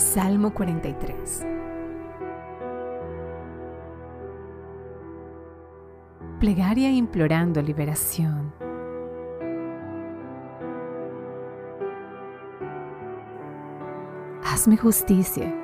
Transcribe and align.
Salmo 0.00 0.54
43 0.54 1.46
Plegaria 6.40 6.90
implorando 6.90 7.60
liberación. 7.60 8.50
Hazme 14.42 14.78
justicia, 14.78 15.54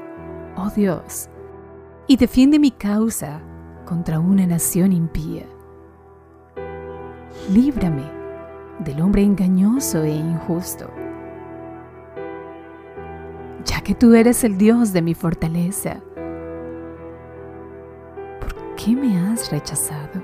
oh 0.56 0.68
Dios, 0.68 1.30
y 2.06 2.18
defiende 2.18 2.58
mi 2.58 2.72
causa 2.72 3.40
contra 3.86 4.20
una 4.20 4.46
nación 4.46 4.92
impía. 4.92 5.46
Líbrame 7.50 8.04
del 8.80 9.00
hombre 9.00 9.22
engañoso 9.22 10.02
e 10.02 10.10
injusto 10.10 10.90
que 13.86 13.94
tú 13.94 14.14
eres 14.14 14.42
el 14.42 14.58
Dios 14.58 14.92
de 14.92 15.00
mi 15.00 15.14
fortaleza. 15.14 16.00
¿Por 18.40 18.74
qué 18.74 18.96
me 18.96 19.16
has 19.16 19.52
rechazado? 19.52 20.20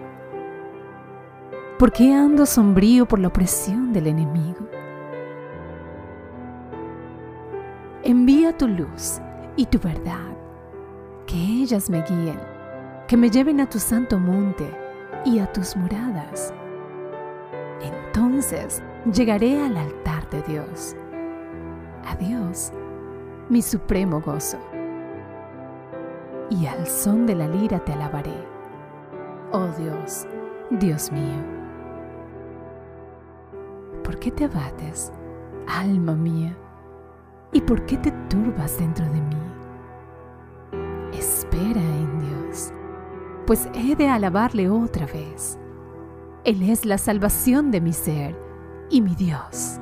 ¿Por 1.79 1.93
qué 1.93 2.13
ando 2.13 2.45
sombrío 2.45 3.07
por 3.07 3.21
la 3.21 3.29
opresión 3.29 3.93
del 3.93 4.09
enemigo? 4.09 4.67
Envía 8.03 8.59
tu 8.59 8.67
luz 8.67 9.21
y 9.55 9.67
tu 9.67 9.79
verdad, 9.79 10.37
que 11.29 11.37
ellas 11.37 11.89
me 11.89 12.03
guíen, 12.03 12.41
que 13.07 13.17
me 13.17 13.31
lleven 13.31 13.61
a 13.61 13.69
tu 13.69 13.79
santo 13.79 14.19
monte 14.19 14.69
y 15.25 15.39
a 15.39 15.47
tus 15.53 15.77
moradas. 15.77 16.53
Entonces 17.81 18.83
llegaré 19.15 19.65
al 19.65 19.77
altar 19.77 20.29
de 20.31 20.43
Dios. 20.43 20.97
Adiós 22.05 22.73
mi 23.53 23.61
supremo 23.61 24.19
gozo. 24.23 24.57
Y 26.49 26.65
al 26.65 26.87
son 26.87 27.27
de 27.27 27.35
la 27.35 27.47
lira 27.47 27.85
te 27.85 27.93
alabaré, 27.93 28.35
oh 29.53 29.69
Dios, 29.79 30.27
Dios 30.71 31.13
mío. 31.13 31.45
¿Por 34.03 34.19
qué 34.19 34.31
te 34.31 34.47
abates, 34.47 35.13
alma 35.69 36.15
mía? 36.15 36.57
¿Y 37.53 37.61
por 37.61 37.85
qué 37.85 37.99
te 37.99 38.11
turbas 38.31 38.79
dentro 38.79 39.05
de 39.05 39.21
mí? 39.21 39.37
Espera 41.13 41.83
en 41.83 42.21
Dios, 42.21 42.73
pues 43.47 43.69
he 43.75 43.95
de 43.95 44.09
alabarle 44.09 44.71
otra 44.71 45.05
vez. 45.05 45.59
Él 46.45 46.63
es 46.71 46.87
la 46.87 46.97
salvación 46.97 47.71
de 47.71 47.83
mi 47.83 47.93
ser 47.93 48.35
y 48.89 49.03
mi 49.03 49.15
Dios. 49.15 49.79